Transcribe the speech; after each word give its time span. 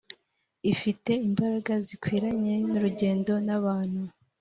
ifite 0.73 1.11
imbaraga 1.27 1.73
zikwiranye 1.87 2.53
n’urugendo 2.71 3.33
n’abantu 3.45 4.01